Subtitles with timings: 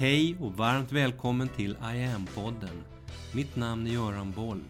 [0.00, 2.82] Hej och varmt välkommen till I am-podden.
[3.34, 4.60] Mitt namn är Göran Boll.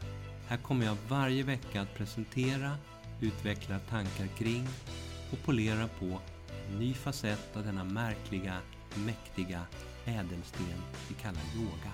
[0.47, 2.77] Här kommer jag varje vecka att presentera,
[3.21, 4.67] utveckla tankar kring
[5.33, 6.21] och polera på
[6.69, 8.57] en ny facett av denna märkliga,
[9.07, 9.63] mäktiga
[10.05, 10.67] ädelsten
[11.09, 11.93] vi kallar yoga.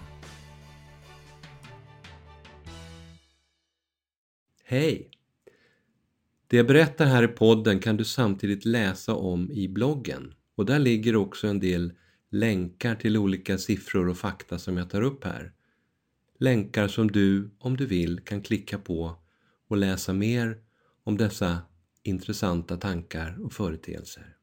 [4.64, 5.10] Hej!
[6.46, 10.78] Det jag berättar här i podden kan du samtidigt läsa om i bloggen och där
[10.78, 11.92] ligger också en del
[12.38, 15.52] länkar till olika siffror och fakta som jag tar upp här.
[16.38, 19.16] Länkar som du, om du vill, kan klicka på
[19.68, 20.58] och läsa mer
[21.04, 21.58] om dessa
[22.02, 24.36] intressanta tankar och företeelser.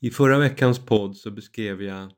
[0.00, 2.12] I förra veckans podd så beskrev jag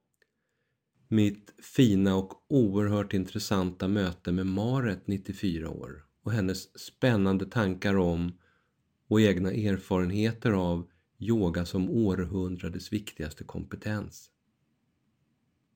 [1.09, 8.39] mitt fina och oerhört intressanta möte med Maret, 94 år och hennes spännande tankar om
[9.09, 10.87] och egna erfarenheter av
[11.23, 14.31] yoga som århundradets viktigaste kompetens.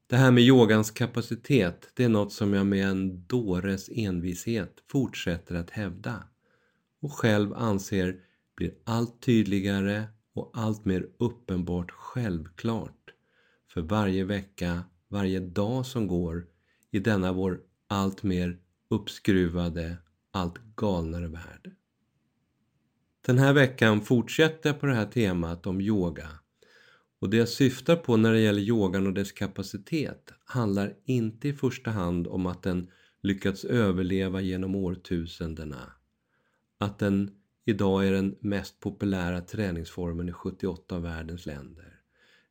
[0.06, 5.54] Det här med yogans kapacitet, det är något som jag med en dåres envishet fortsätter
[5.54, 6.22] att hävda
[7.00, 8.20] och själv anser
[8.56, 13.10] blir allt tydligare och allt mer uppenbart självklart
[13.72, 16.46] för varje vecka, varje dag som går
[16.90, 19.96] i denna vår allt mer uppskruvade,
[20.30, 21.72] allt galnare värld.
[23.26, 26.28] Den här veckan fortsätter jag på det här temat om yoga.
[27.20, 31.52] Och det jag syftar på när det gäller yogan och dess kapacitet handlar inte i
[31.52, 32.90] första hand om att den
[33.22, 35.92] lyckats överleva genom årtusendena.
[36.78, 37.30] Att den
[37.64, 42.00] idag är den mest populära träningsformen i 78 av världens länder.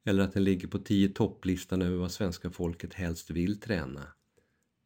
[0.06, 4.08] Eller att den ligger på 10 topplistan över vad svenska folket helst vill träna.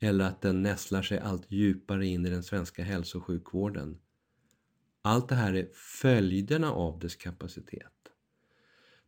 [0.01, 3.97] Eller att den nästlar sig allt djupare in i den svenska hälso och sjukvården
[5.07, 7.93] allt det här är följderna av dess kapacitet.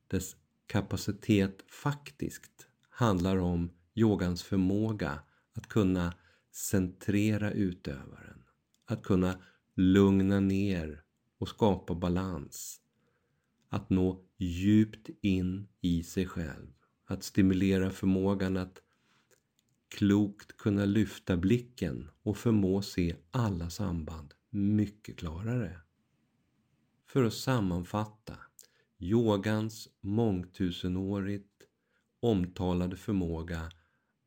[0.08, 0.36] Dess
[0.68, 6.14] kapacitet faktiskt handlar om yogans förmåga att kunna
[6.52, 8.44] centrera utövaren.
[8.86, 9.40] Att kunna
[9.76, 11.04] lugna ner
[11.38, 12.82] och skapa balans.
[13.70, 16.74] Att nå djupt in i sig själv.
[17.06, 18.82] Att stimulera förmågan att
[19.90, 25.82] klokt kunna lyfta blicken och förmå se alla samband mycket klarare.
[27.10, 28.38] För att sammanfatta
[28.98, 31.64] yogans mångtusenårigt
[32.20, 33.72] omtalade förmåga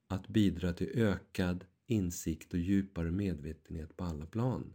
[0.06, 4.75] att bidra till ökad insikt och djupare medvetenhet på alla plan.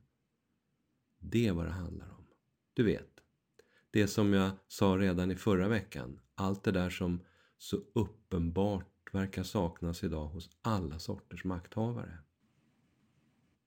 [1.20, 2.28] Det är vad det handlar om.
[2.74, 3.20] Du vet,
[3.92, 6.20] det som jag sa redan i förra veckan.
[6.36, 7.24] Allt det där som
[7.58, 12.18] så uppenbart verkar saknas idag hos alla sorters makthavare.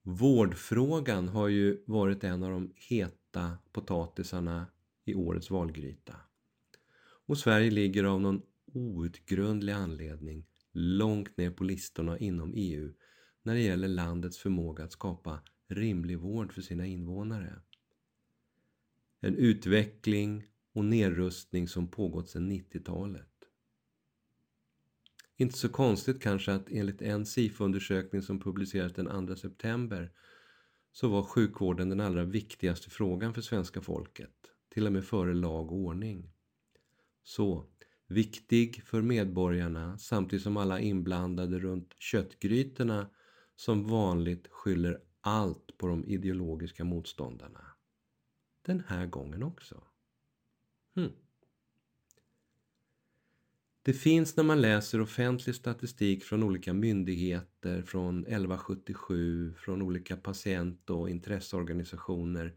[0.03, 4.67] Vårdfrågan har ju varit en av de heta potatisarna
[5.05, 6.17] i årets valgryta.
[7.27, 12.93] Och Sverige ligger av någon outgrundlig anledning långt ner på listorna inom EU
[13.43, 17.63] när det gäller landets förmåga att skapa rimlig vård för sina invånare.
[19.21, 23.30] En utveckling och nedrustning som pågått sedan 90-talet.
[25.41, 30.13] Inte så konstigt kanske att enligt en SIFO-undersökning som publicerades den 2 september
[30.93, 34.35] så var sjukvården den allra viktigaste frågan för svenska folket,
[34.75, 36.33] till och med före lag och ordning.
[37.23, 37.67] Så,
[38.07, 43.11] viktig för medborgarna samtidigt som alla inblandade runt köttgrytorna
[43.57, 47.67] som vanligt skyller allt på de ideologiska motståndarna.
[48.63, 49.85] Den här gången också.
[50.95, 51.13] Hmm.
[53.83, 60.91] Det finns när man läser offentlig statistik från olika myndigheter, från 1177, från olika patient
[60.91, 62.55] och intresseorganisationer,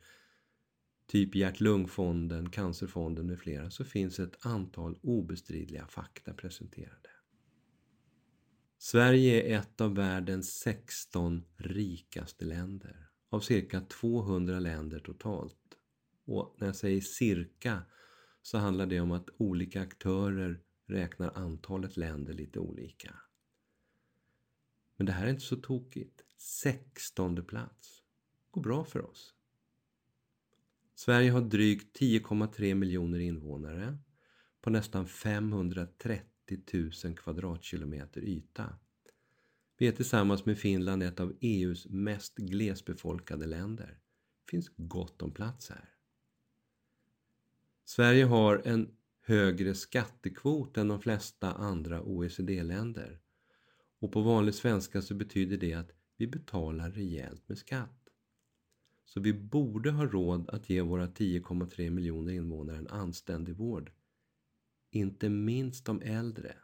[1.08, 7.10] typ Hjärt-Lungfonden, Cancerfonden med flera, så finns ett antal obestridliga fakta presenterade.
[8.78, 15.58] Sverige är ett av världens 16 rikaste länder, av cirka 200 länder totalt.
[16.26, 17.82] Och när jag säger cirka
[18.42, 23.16] så handlar det om att olika aktörer räknar antalet länder lite olika.
[24.96, 26.24] Men det här är inte så tokigt.
[26.38, 28.04] 16 plats.
[28.52, 29.34] går bra för oss.
[30.96, 33.98] Sverige har drygt 10,3 miljoner invånare
[34.62, 36.28] på nästan 530
[37.04, 38.76] 000 kvadratkilometer yta.
[39.78, 44.00] Vi är tillsammans med Finland ett av EUs mest glesbefolkade länder.
[44.46, 45.90] Det finns gott om plats här.
[47.86, 48.96] Sverige har en
[49.26, 53.20] högre skattekvot än de flesta andra OECD-länder.
[54.00, 58.10] Och på vanlig svenska så betyder det att vi betalar rejält med skatt.
[59.06, 63.92] Så vi borde ha råd att ge våra 10,3 miljoner invånare en anständig vård.
[64.92, 66.56] Inte minst de äldre.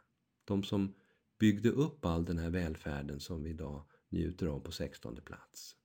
[0.44, 0.94] De som
[1.38, 5.76] byggde upp all den här välfärden som vi idag njuter av på 16 plats.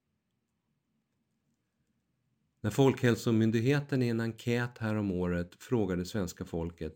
[2.65, 6.95] När Folkhälsomyndigheten i en enkät häromåret året frågade svenska folket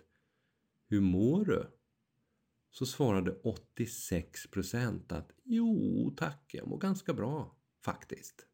[0.88, 1.68] Hur mår du?
[2.72, 8.46] Så svarade 86 procent att Jo tack, jag mår ganska bra faktiskt.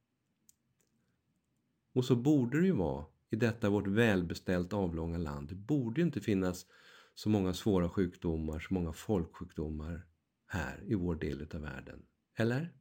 [1.94, 5.50] Och så borde det ju vara i detta vårt välbeställt avlånga land.
[5.50, 6.66] Det borde ju inte finnas
[7.14, 10.08] så många svåra sjukdomar, så många folksjukdomar
[10.48, 12.06] här i vår del av världen.
[12.38, 12.74] Eller?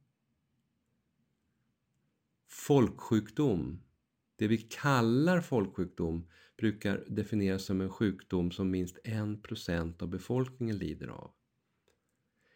[2.47, 3.84] Folksjukdom,
[4.35, 6.27] det vi kallar folksjukdom,
[6.57, 11.31] brukar definieras som en sjukdom som minst 1% av befolkningen lider av.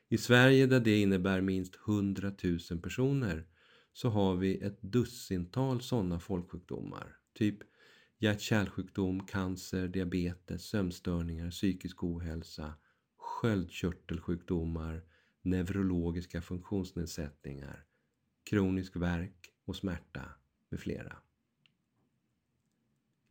[0.10, 2.32] I Sverige, där det innebär minst 100
[2.72, 3.48] 000 personer,
[3.94, 7.18] så har vi ett dussintal sådana folksjukdomar.
[7.34, 7.58] Typ
[8.20, 12.74] hjärt-kärlsjukdom, cancer, diabetes, sömnstörningar, psykisk ohälsa,
[13.18, 15.04] sköldkörtelsjukdomar,
[15.42, 17.86] neurologiska funktionsnedsättningar,
[18.44, 20.26] kronisk värk och smärta
[20.70, 21.18] med flera.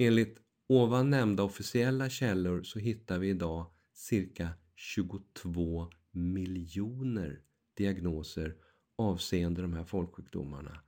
[0.00, 7.42] Enligt ovan nämnda officiella källor så hittar vi idag cirka 22 miljoner
[7.74, 8.56] diagnoser
[8.96, 10.80] avseende de här folksjukdomarna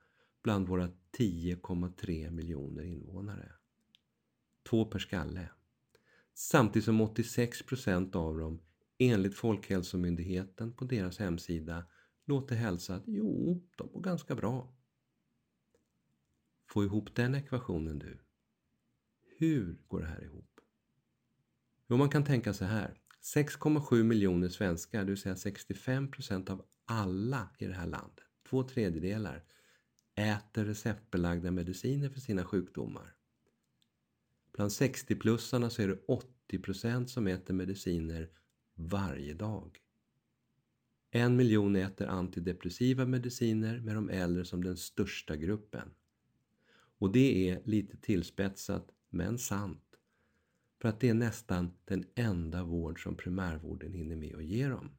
[0.43, 3.53] bland våra 10,3 miljoner invånare.
[4.69, 5.49] Två per skalle.
[6.35, 8.61] Samtidigt som 86 procent av dem
[8.99, 11.85] enligt Folkhälsomyndigheten på deras hemsida
[12.25, 14.75] låter hälsa att jo, de mår ganska bra.
[16.67, 18.19] Få ihop den ekvationen du.
[19.41, 20.61] Hur går det här ihop?
[21.89, 23.01] Jo, man kan tänka så här.
[23.23, 28.63] 6,7 miljoner svenskar, det vill säga 65 procent av alla i det här landet, två
[28.63, 29.45] tredjedelar,
[30.15, 33.15] äter receptbelagda mediciner för sina sjukdomar.
[34.53, 38.31] Bland 60-plussarna så är det 80 procent som äter mediciner
[38.75, 39.79] varje dag.
[41.11, 45.95] En miljon äter antidepressiva mediciner med de äldre som den största gruppen.
[46.99, 49.85] Och det är lite tillspetsat, men sant.
[50.81, 54.91] För att det är nästan den enda vård som primärvården hinner med att ge dem.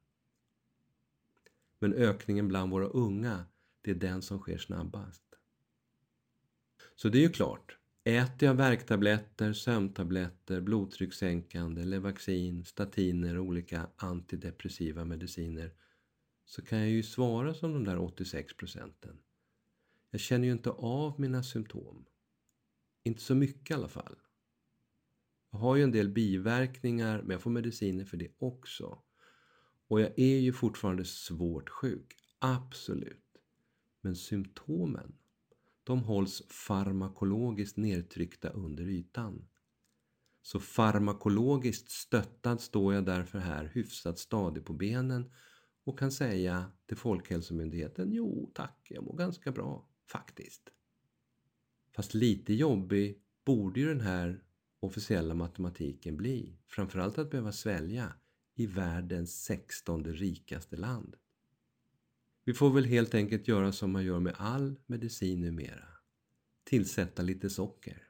[1.78, 3.44] Men ökningen bland våra unga,
[3.80, 5.22] det är den som sker snabbast.
[6.96, 15.04] Så det är ju klart, äter jag värktabletter, sömntabletter, blodtryckssänkande, Levaxin, statiner och olika antidepressiva
[15.04, 15.70] mediciner
[16.44, 19.18] så kan jag ju svara som de där 86 procenten.
[20.10, 22.04] Jag känner ju inte av mina symptom.
[23.02, 24.16] Inte så mycket i alla fall.
[25.50, 29.02] Jag har ju en del biverkningar men jag får mediciner för det också.
[29.88, 33.36] Och jag är ju fortfarande svårt sjuk, absolut.
[34.00, 35.14] Men symptomen,
[35.82, 39.48] de hålls farmakologiskt nedtryckta under ytan.
[40.42, 45.32] Så farmakologiskt stöttad står jag därför här hyfsat stadig på benen
[45.84, 50.70] och kan säga till Folkhälsomyndigheten, jo tack, jag mår ganska bra, faktiskt.
[51.94, 54.42] Fast lite jobbig borde ju den här
[54.80, 56.58] officiella matematiken bli.
[56.66, 58.12] Framförallt att behöva svälja
[58.54, 61.16] i världens sextonde rikaste land.
[62.44, 65.88] Vi får väl helt enkelt göra som man gör med all medicin numera.
[66.64, 68.08] Tillsätta lite socker.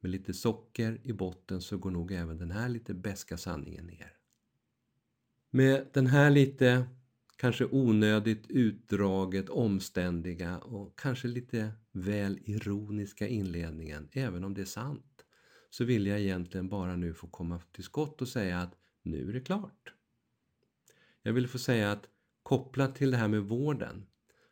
[0.00, 4.12] Med lite socker i botten så går nog även den här lite beska sanningen ner.
[5.50, 6.86] Med den här lite
[7.38, 15.24] kanske onödigt utdraget, omständiga och kanske lite väl ironiska inledningen, även om det är sant,
[15.70, 19.32] så vill jag egentligen bara nu få komma till skott och säga att nu är
[19.32, 19.92] det klart.
[21.22, 22.08] Jag vill få säga att
[22.42, 24.06] kopplat till det här med vården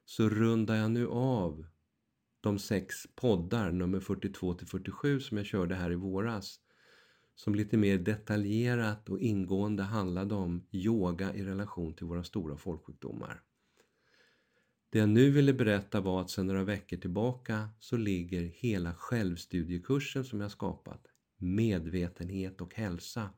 [0.04, 1.66] så rundar jag nu av
[2.40, 6.60] de sex poddar, nummer 42 till 47 som jag körde här i våras
[7.36, 13.42] som lite mer detaljerat och ingående handlade om yoga i relation till våra stora folksjukdomar.
[14.90, 20.24] Det jag nu ville berätta var att sedan några veckor tillbaka så ligger hela självstudiekursen
[20.24, 21.06] som jag skapat,
[21.38, 23.30] Medvetenhet och hälsa,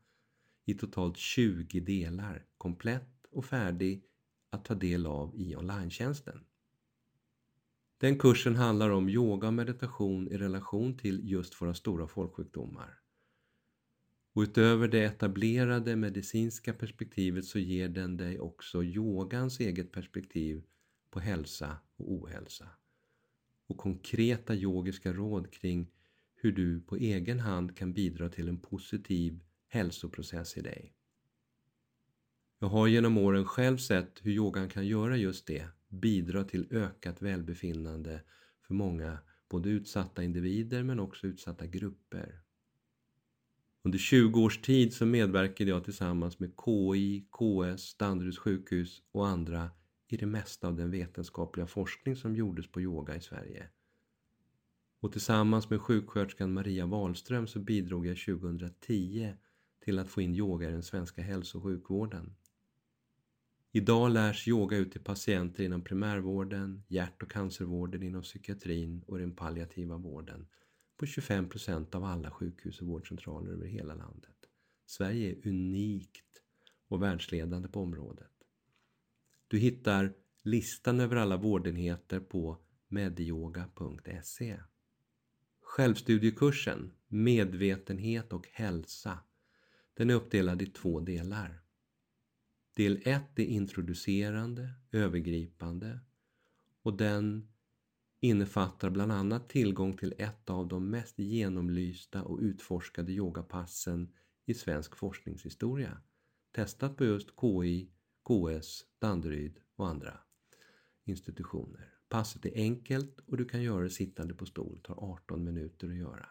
[0.65, 4.05] i totalt 20 delar, komplett och färdig
[4.51, 6.41] att ta del av i online -tjänsten.
[7.99, 13.01] Den kursen handlar om yoga och meditation i relation till just våra stora folksjukdomar.
[14.39, 20.65] Och utöver det etablerade medicinska perspektivet så ger den dig också yogans eget perspektiv
[21.11, 22.69] på hälsa och ohälsa.
[23.67, 25.91] Och konkreta yogiska råd kring
[26.35, 30.95] hur du på egen hand kan bidra till en positiv hälsoprocess i dig.
[32.59, 37.23] Jag har genom åren själv sett hur yogan kan göra just det, bidra till ökat
[37.23, 38.23] välbefinnande
[38.67, 39.19] för många
[39.49, 42.43] både utsatta individer men också utsatta grupper.
[43.83, 49.71] Under 20 års tid så medverkade jag tillsammans med KI, KS, Danderyds sjukhus och andra
[50.09, 53.69] i det mesta av den vetenskapliga forskning som gjordes på yoga i Sverige.
[55.01, 59.33] Och tillsammans med sjuksköterskan Maria Wahlström så bidrog jag 2010
[59.85, 62.35] till att få in yoga i den svenska hälso och sjukvården.
[63.73, 69.37] Idag lärs yoga ut till patienter inom primärvården, hjärt och cancervården, inom psykiatrin och den
[69.37, 70.47] palliativa vården
[70.99, 74.37] på 25 procent av alla sjukhus och vårdcentraler över hela landet.
[74.87, 76.43] Sverige är unikt
[76.89, 78.33] och världsledande på området.
[79.49, 84.61] Du hittar listan över alla vårdenheter på medyoga.se.
[85.61, 89.19] Självstudiekursen Medvetenhet och hälsa
[89.95, 91.61] den är uppdelad i två delar.
[92.75, 96.01] Del 1 är introducerande, övergripande
[96.83, 97.49] och den
[98.21, 104.13] innefattar bland annat tillgång till ett av de mest genomlysta och utforskade yogapassen
[104.47, 106.03] i svensk forskningshistoria.
[106.53, 107.91] Testat på just KI,
[108.25, 110.21] KS, Danderyd och andra
[111.05, 111.95] institutioner.
[112.09, 115.89] Passet är enkelt och du kan göra det sittande på stol, Det tar 18 minuter
[115.89, 116.29] att göra.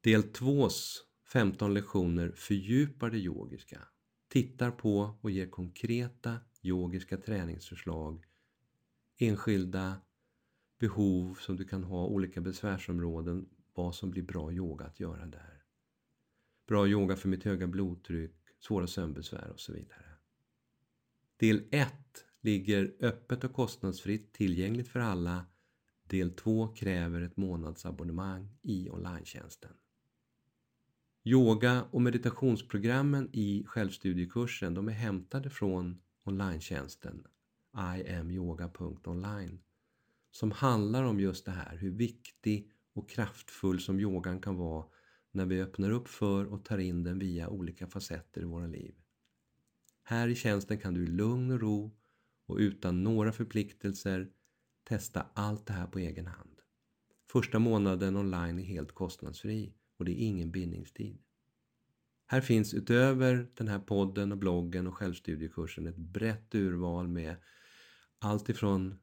[0.00, 0.96] Del 2s
[1.32, 3.88] 15 lektioner fördjupar det yogiska,
[4.28, 8.24] tittar på och ger konkreta yogiska träningsförslag,
[9.18, 10.00] enskilda
[10.78, 15.62] behov som du kan ha, olika besvärsområden, vad som blir bra yoga att göra där.
[16.66, 20.04] Bra yoga för mitt höga blodtryck, svåra sömnbesvär och så vidare.
[21.36, 21.92] Del 1
[22.40, 25.46] ligger öppet och kostnadsfritt tillgängligt för alla.
[26.04, 29.72] Del 2 kräver ett månadsabonnemang i online-tjänsten.
[31.24, 37.26] Yoga och meditationsprogrammen i självstudiekursen de är hämtade från online-tjänsten
[37.76, 39.60] iamyoga.online
[40.30, 44.86] som handlar om just det här, hur viktig och kraftfull som yogan kan vara
[45.30, 48.94] när vi öppnar upp för och tar in den via olika facetter i våra liv.
[50.02, 51.96] Här i tjänsten kan du i lugn och ro
[52.46, 54.30] och utan några förpliktelser
[54.84, 56.60] testa allt det här på egen hand.
[57.30, 61.18] Första månaden online är helt kostnadsfri och det är ingen bindningstid.
[62.26, 67.36] Här finns utöver den här podden och bloggen och självstudiekursen ett brett urval med
[68.18, 68.98] allt ifrån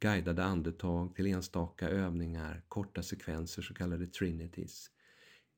[0.00, 4.90] guidade andetag till enstaka övningar, korta sekvenser, så kallade trinities,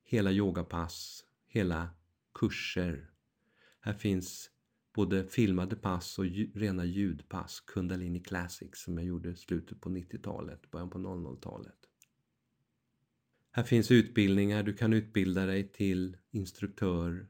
[0.02, 1.90] hela yogapass, hela
[2.34, 3.10] kurser.
[3.80, 4.50] Här finns
[4.92, 10.70] både filmade pass och rena ljudpass, Kundalini Classics som jag gjorde i slutet på 90-talet,
[10.70, 11.76] början på 00-talet.
[13.50, 17.28] Här finns utbildningar, du kan utbilda dig till instruktör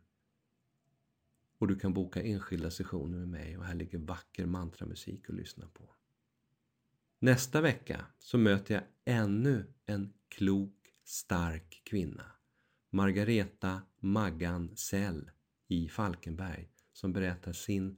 [1.59, 5.69] och du kan boka enskilda sessioner med mig och här ligger vacker mantramusik att lyssna
[5.69, 5.95] på.
[7.23, 12.25] Nästa vecka så möter jag ännu en klok, stark kvinna.
[12.91, 15.31] Margareta Maggan Sell
[15.69, 17.97] i Falkenberg som berättar sin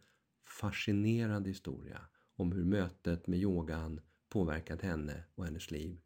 [0.60, 2.00] fascinerande historia
[2.36, 6.00] om hur mötet med yogan påverkat henne och hennes liv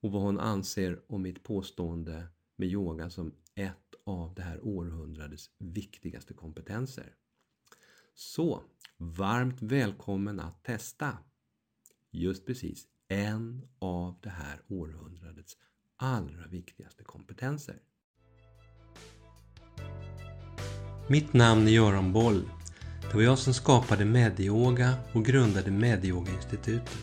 [0.00, 2.26] och vad hon anser om mitt påstående
[2.56, 7.14] med yoga som ett av det här århundradets viktigaste kompetenser.
[8.14, 8.62] Så,
[8.96, 11.18] varmt välkommen att testa!
[12.14, 15.56] Just precis, en av det här århundradets
[15.96, 17.76] allra viktigaste kompetenser.
[21.08, 22.42] Mitt namn är Göran Boll.
[23.02, 26.98] Det var jag som skapade Medyoga och grundade Medyoga-institutet.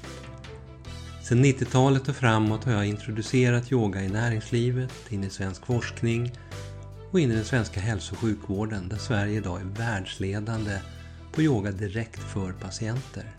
[1.24, 6.32] Sedan 90-talet och framåt har jag introducerat yoga i näringslivet, in i svensk forskning
[7.12, 10.80] och in i den svenska hälso och sjukvården där Sverige idag är världsledande
[11.32, 13.39] på yoga direkt för patienter.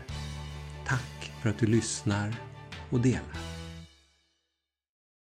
[0.87, 2.35] Tack för att du lyssnar
[2.89, 3.50] och delar.